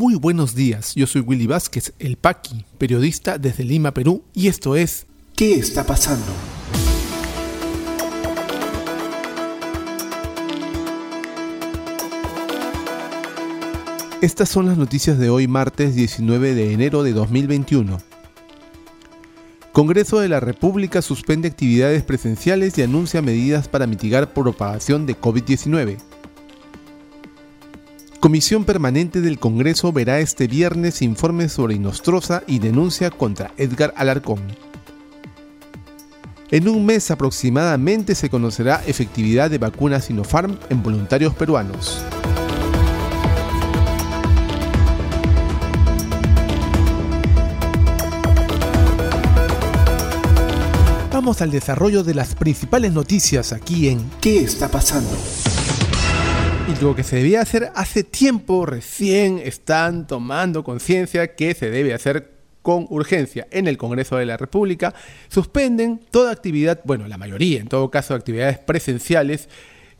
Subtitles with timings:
[0.00, 4.74] Muy buenos días, yo soy Willy Vázquez, el Paqui, periodista desde Lima, Perú, y esto
[4.74, 5.04] es
[5.36, 6.24] ¿Qué está pasando?
[14.22, 17.98] Estas son las noticias de hoy martes 19 de enero de 2021.
[19.72, 25.98] Congreso de la República suspende actividades presenciales y anuncia medidas para mitigar propagación de COVID-19.
[28.20, 34.40] Comisión Permanente del Congreso verá este viernes informes sobre Inostroza y denuncia contra Edgar Alarcón.
[36.50, 42.04] En un mes aproximadamente se conocerá efectividad de vacunas Sinopharm en voluntarios peruanos.
[51.10, 55.16] Vamos al desarrollo de las principales noticias aquí en ¿Qué está pasando?
[56.70, 61.94] Y lo que se debía hacer hace tiempo, recién están tomando conciencia que se debe
[61.94, 62.30] hacer
[62.62, 64.94] con urgencia en el Congreso de la República.
[65.28, 69.48] Suspenden toda actividad, bueno, la mayoría, en todo caso, actividades presenciales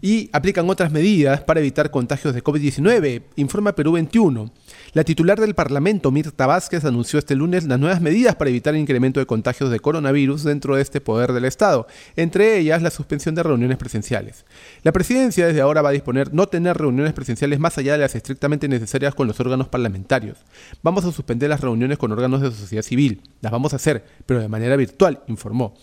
[0.02, 4.50] y aplican otras medidas para evitar contagios de COVID-19, informa Perú 21.
[4.92, 8.80] La titular del Parlamento, Mirta Vázquez, anunció este lunes las nuevas medidas para evitar el
[8.80, 13.34] incremento de contagios de coronavirus dentro de este poder del Estado, entre ellas la suspensión
[13.34, 14.44] de reuniones presenciales.
[14.82, 18.14] La presidencia desde ahora va a disponer no tener reuniones presenciales más allá de las
[18.14, 20.38] estrictamente necesarias con los órganos parlamentarios.
[20.82, 23.22] Vamos a suspender las reuniones con órganos de sociedad civil.
[23.40, 25.74] Las vamos a hacer, pero de manera virtual, informó.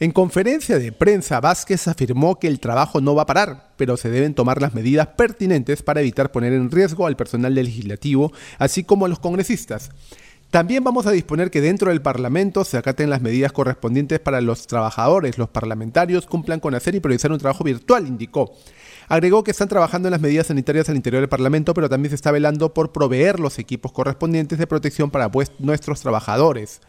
[0.00, 4.10] En conferencia de prensa, Vázquez afirmó que el trabajo no va a parar, pero se
[4.10, 9.06] deben tomar las medidas pertinentes para evitar poner en riesgo al personal legislativo, así como
[9.06, 9.90] a los congresistas.
[10.50, 14.66] También vamos a disponer que dentro del Parlamento se acaten las medidas correspondientes para los
[14.66, 15.38] trabajadores.
[15.38, 18.52] Los parlamentarios cumplan con hacer y priorizar un trabajo virtual, indicó.
[19.08, 22.16] Agregó que están trabajando en las medidas sanitarias al interior del Parlamento, pero también se
[22.16, 26.80] está velando por proveer los equipos correspondientes de protección para nuestros trabajadores.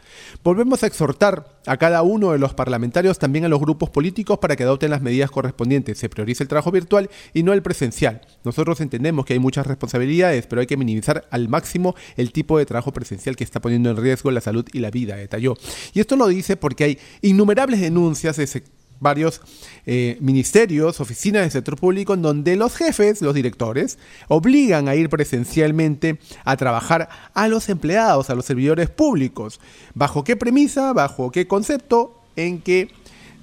[0.43, 4.55] Volvemos a exhortar a cada uno de los parlamentarios, también a los grupos políticos, para
[4.55, 5.97] que adopten las medidas correspondientes.
[5.97, 8.21] Se prioriza el trabajo virtual y no el presencial.
[8.43, 12.65] Nosotros entendemos que hay muchas responsabilidades, pero hay que minimizar al máximo el tipo de
[12.65, 15.55] trabajo presencial que está poniendo en riesgo la salud y la vida, detalló.
[15.93, 19.39] Y esto lo dice porque hay innumerables denuncias de sectores varios
[19.85, 25.09] eh, ministerios, oficinas del sector público, en donde los jefes, los directores, obligan a ir
[25.09, 29.59] presencialmente a trabajar a los empleados, a los servidores públicos.
[29.93, 30.91] ¿Bajo qué premisa?
[30.91, 32.19] ¿Bajo qué concepto?
[32.35, 32.89] En que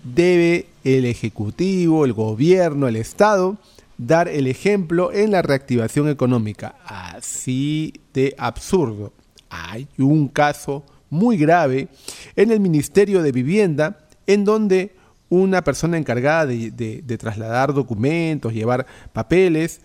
[0.03, 3.57] debe el Ejecutivo, el Gobierno, el Estado
[3.99, 6.75] dar el ejemplo en la reactivación económica.
[6.85, 9.13] Así de absurdo.
[9.49, 11.89] Hay un caso muy grave
[12.35, 14.95] en el Ministerio de Vivienda en donde
[15.33, 18.85] una persona encargada de, trasladar documentos, llevar
[19.15, 19.81] papeles,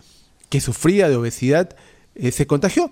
[0.50, 1.74] que sufría de obesidad,
[2.16, 2.91] eh, se contagió.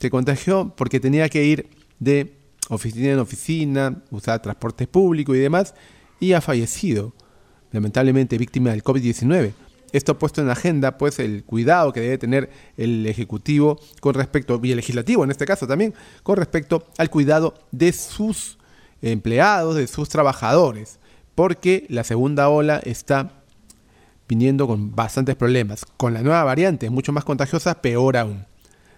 [0.00, 2.36] Se contagió porque tenía que ir de
[2.68, 5.76] oficina en oficina, usar transporte público y demás,
[6.18, 7.14] y ha fallecido,
[7.70, 9.52] lamentablemente víctima del COVID-19.
[9.92, 14.58] Esto ha puesto en agenda pues el cuidado que debe tener el Ejecutivo con respecto,
[14.64, 15.94] y el Legislativo en este caso también,
[16.24, 18.58] con respecto al cuidado de sus
[19.00, 20.98] empleados, de sus trabajadores
[21.34, 23.42] porque la segunda ola está
[24.28, 25.84] viniendo con bastantes problemas.
[25.96, 28.46] Con la nueva variante, mucho más contagiosa, peor aún.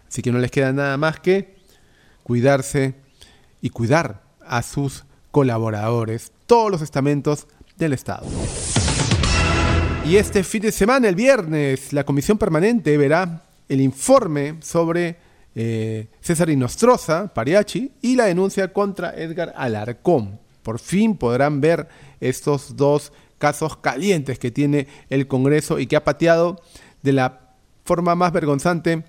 [0.09, 1.57] Así que no les queda nada más que
[2.23, 2.95] cuidarse
[3.61, 7.47] y cuidar a sus colaboradores, todos los estamentos
[7.77, 8.27] del Estado.
[10.05, 15.17] Y este fin de semana, el viernes, la Comisión Permanente verá el informe sobre
[15.55, 20.39] eh, César Inostroza, Pariachi, y la denuncia contra Edgar Alarcón.
[20.67, 21.87] Por fin podrán ver
[22.19, 26.61] estos dos casos calientes que tiene el Congreso y que ha pateado
[27.05, 27.55] de la
[27.85, 29.05] forma más vergonzante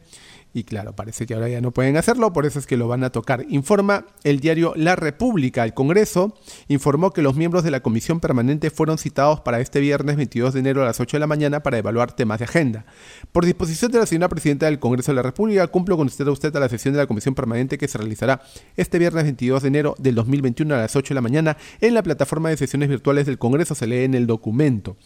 [0.58, 3.04] y claro, parece que ahora ya no pueden hacerlo, por eso es que lo van
[3.04, 3.46] a tocar.
[3.48, 5.64] Informa el diario La República.
[5.64, 6.34] El Congreso
[6.68, 10.60] informó que los miembros de la Comisión Permanente fueron citados para este viernes 22 de
[10.60, 12.86] enero a las 8 de la mañana para evaluar temas de agenda.
[13.32, 16.32] Por disposición de la señora Presidenta del Congreso de la República, cumplo con usted a
[16.32, 18.42] usted a la sesión de la Comisión Permanente que se realizará
[18.78, 22.02] este viernes 22 de enero del 2021 a las 8 de la mañana en la
[22.02, 23.76] plataforma de sesiones virtuales del Congreso.
[23.76, 24.98] Se lee en el documento.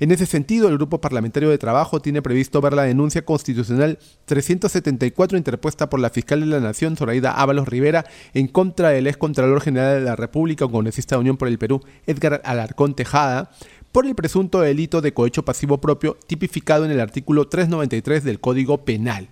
[0.00, 5.38] En ese sentido, el Grupo Parlamentario de Trabajo tiene previsto ver la denuncia constitucional 374
[5.38, 9.60] interpuesta por la fiscal de la Nación, Zoraida Ábalos Rivera, en contra del ex Contralor
[9.60, 13.50] General de la República congresista de Unión por el Perú, Edgar Alarcón Tejada,
[13.92, 18.84] por el presunto delito de cohecho pasivo propio tipificado en el artículo 393 del Código
[18.84, 19.28] Penal.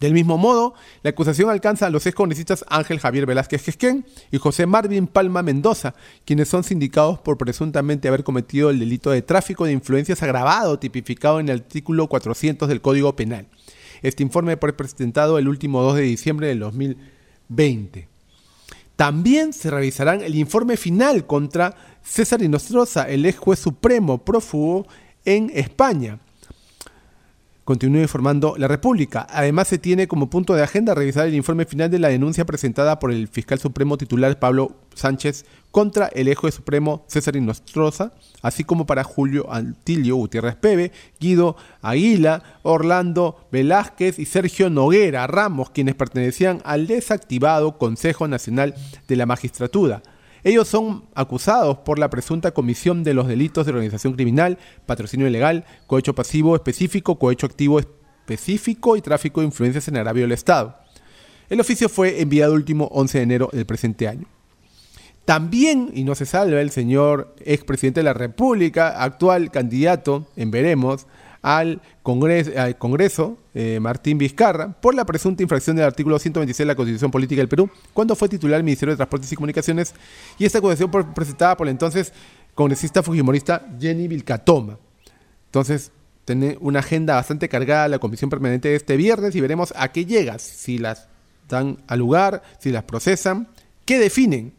[0.00, 4.66] Del mismo modo, la acusación alcanza a los excongresistas Ángel Javier Velázquez Gesquén y José
[4.66, 5.94] Marvin Palma Mendoza,
[6.26, 11.40] quienes son sindicados por presuntamente haber cometido el delito de tráfico de influencias agravado tipificado
[11.40, 13.46] en el artículo 400 del Código Penal.
[14.02, 18.08] Este informe fue presentado el último 2 de diciembre del 2020.
[18.96, 24.86] También se revisarán el informe final contra César Inostroza, el ex juez supremo prófugo
[25.24, 26.18] en España.
[27.66, 29.26] Continúa informando la República.
[29.28, 33.00] Además, se tiene como punto de agenda revisar el informe final de la denuncia presentada
[33.00, 38.86] por el fiscal supremo titular Pablo Sánchez contra el eje supremo César Inostroza, así como
[38.86, 46.62] para Julio Antilio Gutiérrez Pebe, Guido Aguila, Orlando Velázquez y Sergio Noguera Ramos, quienes pertenecían
[46.64, 48.76] al desactivado Consejo Nacional
[49.08, 50.02] de la Magistratura.
[50.46, 55.64] Ellos son acusados por la presunta comisión de los delitos de organización criminal, patrocinio ilegal,
[55.88, 60.78] cohecho pasivo específico, cohecho activo específico y tráfico de influencias en agravio del Estado.
[61.50, 64.28] El oficio fue enviado último 11 de enero del presente año.
[65.24, 71.08] También, y no se salva, el señor expresidente de la República, actual candidato, en veremos,
[71.46, 77.12] al Congreso, eh, Martín Vizcarra, por la presunta infracción del artículo 126 de la Constitución
[77.12, 79.94] Política del Perú, cuando fue titular del Ministerio de Transportes y Comunicaciones,
[80.40, 82.12] y esta acusación fue presentada por la entonces
[82.52, 84.76] congresista fujimorista Jenny Vilcatoma.
[85.44, 85.92] Entonces,
[86.24, 90.04] tiene una agenda bastante cargada la Comisión Permanente de este viernes y veremos a qué
[90.04, 91.06] llega, si las
[91.48, 93.46] dan al lugar, si las procesan,
[93.84, 94.52] qué definen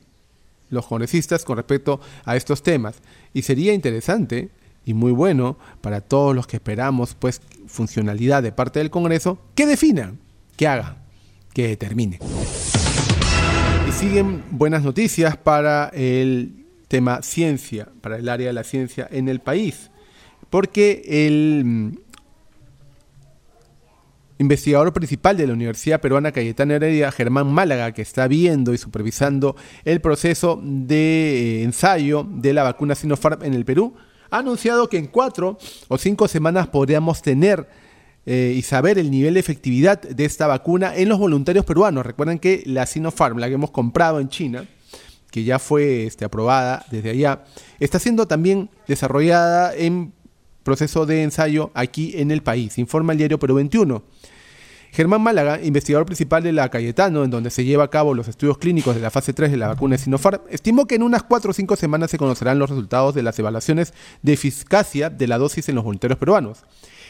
[0.70, 2.96] los congresistas con respecto a estos temas.
[3.34, 4.52] Y sería interesante
[4.88, 9.66] y muy bueno para todos los que esperamos pues funcionalidad de parte del Congreso, que
[9.66, 10.14] defina,
[10.56, 11.04] que haga,
[11.54, 12.20] que determine.
[13.88, 19.28] Y siguen buenas noticias para el tema ciencia, para el área de la ciencia en
[19.28, 19.92] el país,
[20.50, 21.92] porque el mm,
[24.38, 29.58] investigador principal de la Universidad Peruana Cayetana Heredia, Germán Málaga, que está viendo y supervisando
[29.84, 33.94] el proceso de eh, ensayo de la vacuna Sinopharm en el Perú,
[34.30, 35.58] ha anunciado que en cuatro
[35.88, 37.68] o cinco semanas podríamos tener
[38.26, 42.06] eh, y saber el nivel de efectividad de esta vacuna en los voluntarios peruanos.
[42.06, 44.66] Recuerden que la Sinopharm, la que hemos comprado en China,
[45.32, 47.46] que ya fue este, aprobada desde allá,
[47.80, 50.14] está siendo también desarrollada en
[50.64, 54.04] proceso de ensayo aquí en el país, informa el diario Perú 21.
[54.92, 58.58] Germán Málaga, investigador principal de la Cayetano, en donde se lleva a cabo los estudios
[58.58, 61.52] clínicos de la fase 3 de la vacuna de Sinopharm, estimó que en unas 4
[61.52, 65.70] o 5 semanas se conocerán los resultados de las evaluaciones de eficacia de la dosis
[65.70, 66.64] en los voluntarios peruanos.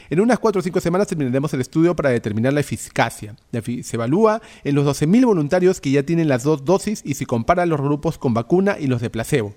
[0.09, 3.35] En unas 4 o 5 semanas terminaremos el estudio para determinar la eficacia.
[3.51, 7.65] Se evalúa en los 12.000 voluntarios que ya tienen las dos dosis y se compara
[7.65, 9.53] los grupos con vacuna y los de placebo.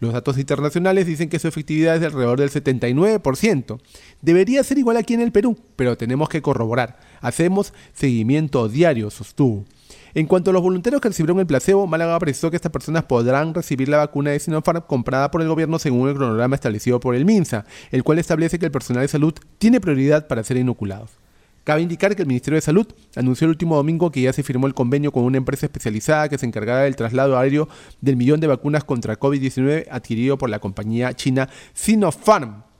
[0.00, 3.80] Los datos internacionales dicen que su efectividad es de alrededor del 79%.
[4.20, 6.98] Debería ser igual aquí en el Perú, pero tenemos que corroborar.
[7.24, 9.64] Hacemos seguimiento diario, sostuvo.
[10.12, 13.54] En cuanto a los voluntarios que recibieron el placebo, Málaga precisó que estas personas podrán
[13.54, 17.24] recibir la vacuna de Sinopharm comprada por el gobierno según el cronograma establecido por el
[17.24, 21.12] MINSA, el cual establece que el personal de salud tiene prioridad para ser inoculados.
[21.64, 22.86] Cabe indicar que el Ministerio de Salud
[23.16, 26.36] anunció el último domingo que ya se firmó el convenio con una empresa especializada que
[26.36, 27.70] se encargará del traslado aéreo
[28.02, 32.73] del millón de vacunas contra COVID-19 adquirido por la compañía china Sinopharm.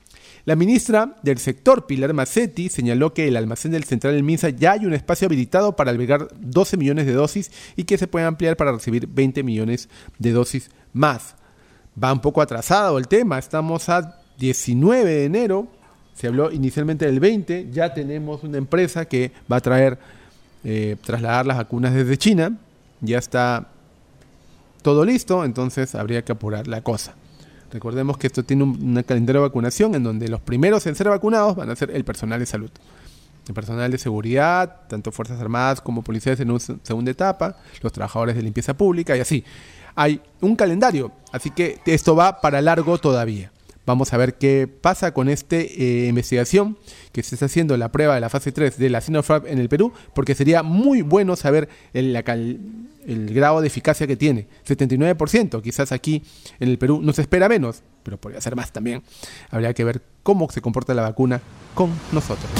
[0.47, 4.73] La ministra del sector, Pilar Macetti, señaló que el almacén del Central del MINSA ya
[4.73, 8.59] hay un espacio habilitado para albergar 12 millones de dosis y que se puede ampliar
[8.59, 9.89] para recibir 20 millones
[10.19, 11.35] de dosis más.
[12.03, 15.67] Va un poco atrasado el tema, estamos a 19 de enero,
[16.15, 19.99] se habló inicialmente del 20, ya tenemos una empresa que va a traer,
[20.63, 22.59] eh, trasladar las vacunas desde China,
[23.01, 23.69] ya está
[24.83, 27.15] todo listo, entonces habría que apurar la cosa.
[27.75, 31.57] Recordemos que esto tiene un, calendario de vacunación en donde los primeros en ser vacunados
[31.57, 32.71] van a ser el personal de salud.
[33.49, 38.37] El personal de seguridad, tanto Fuerzas Armadas como policías en una segunda etapa, los trabajadores
[38.37, 39.45] de limpieza pública y así.
[39.97, 43.51] Hay un calendario, así que esto va para largo todavía.
[43.87, 46.79] Vamos a ver qué pasa con esta eh, investigación
[47.13, 49.69] que se está haciendo la prueba de la fase 3 de la Sinopharm en el
[49.69, 54.47] Perú, porque sería muy bueno saber el, el grado de eficacia que tiene.
[54.67, 56.23] 79%, quizás aquí
[56.61, 59.03] en el Perú no se espera menos, pero podría ser más también.
[59.51, 61.41] Habría que ver cómo se comporta la vacuna
[61.75, 62.51] con nosotros.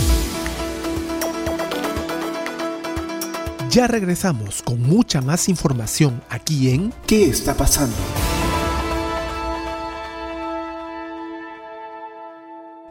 [3.71, 7.97] Ya regresamos con mucha más información aquí en ¿Qué está pasando?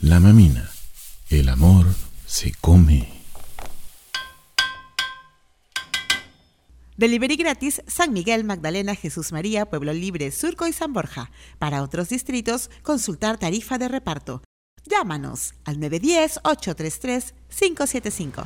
[0.00, 0.70] La mamina.
[1.30, 1.86] El amor
[2.26, 3.08] se come.
[6.96, 11.30] Delivery gratis San Miguel, Magdalena, Jesús María, Pueblo Libre, Surco y San Borja.
[11.58, 14.42] Para otros distritos, consultar tarifa de reparto.
[14.84, 18.44] Llámanos al 910-833-575.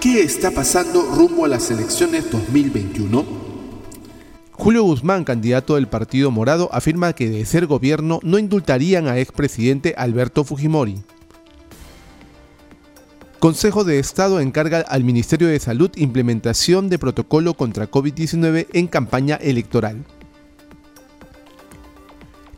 [0.00, 3.43] ¿Qué está pasando rumbo a las elecciones 2021?
[4.64, 9.92] Julio Guzmán, candidato del Partido Morado, afirma que de ser gobierno no indultarían a expresidente
[9.98, 11.02] Alberto Fujimori.
[13.40, 19.36] Consejo de Estado encarga al Ministerio de Salud implementación de protocolo contra COVID-19 en campaña
[19.36, 20.02] electoral.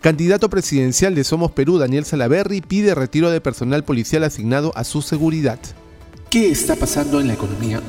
[0.00, 5.02] Candidato presidencial de Somos Perú, Daniel Salaverry, pide retiro de personal policial asignado a su
[5.02, 5.58] seguridad.
[6.30, 7.82] ¿Qué está pasando en la economía?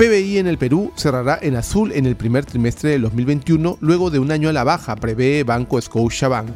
[0.00, 4.18] PBI en el Perú cerrará en azul en el primer trimestre del 2021 luego de
[4.18, 6.54] un año a la baja, prevé Banco Scotiabank.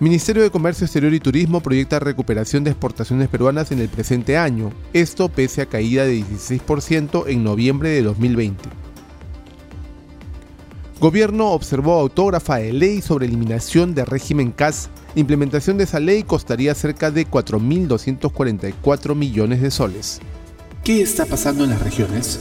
[0.00, 4.70] Ministerio de Comercio Exterior y Turismo proyecta recuperación de exportaciones peruanas en el presente año,
[4.92, 8.68] esto pese a caída de 16% en noviembre de 2020.
[11.00, 14.90] Gobierno observó autógrafa de ley sobre eliminación de régimen CAS.
[15.14, 20.20] Implementación de esa ley costaría cerca de 4.244 millones de soles.
[20.84, 22.38] ¿Qué está pasando en las regiones?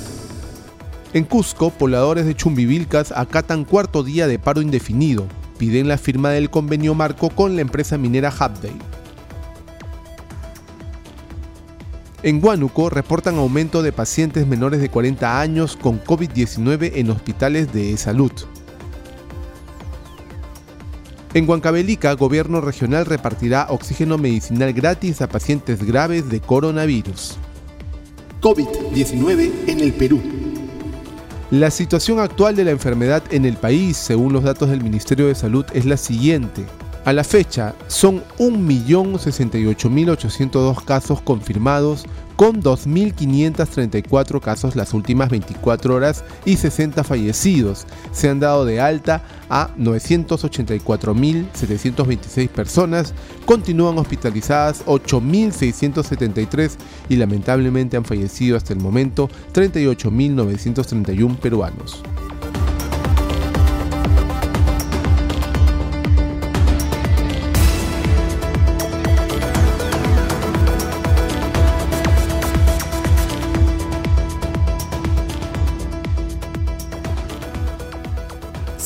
[1.14, 6.50] En Cusco, pobladores de Chumbivilcas acatan cuarto día de paro indefinido, piden la firma del
[6.50, 8.76] convenio marco con la empresa minera Hubday.
[12.22, 17.96] En Huánuco reportan aumento de pacientes menores de 40 años con COVID-19 en hospitales de
[17.96, 18.34] salud.
[21.34, 27.38] En Huancavelica, gobierno regional repartirá oxígeno medicinal gratis a pacientes graves de coronavirus.
[28.44, 30.22] COVID-19 en el Perú.
[31.50, 35.36] La situación actual de la enfermedad en el país, según los datos del Ministerio de
[35.36, 36.66] Salud, es la siguiente.
[37.06, 42.06] A la fecha, son 1.068.802 casos confirmados,
[42.38, 47.86] con 2.534 casos las últimas 24 horas y 60 fallecidos.
[48.14, 53.14] Se han dado de alta a 984.726 personas,
[53.46, 56.72] continúan hospitalizadas 8.673
[57.10, 62.02] y lamentablemente han fallecido hasta el momento 38.931 peruanos.